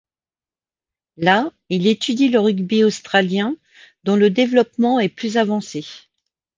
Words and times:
Là, 1.17 1.51
il 1.69 1.85
étudie 1.85 2.29
le 2.29 2.39
rugby 2.39 2.83
australien 2.83 3.55
dont 4.03 4.15
le 4.15 4.31
développement 4.31 4.99
est 4.99 5.09
plus 5.09 5.37
avancé. 5.37 5.85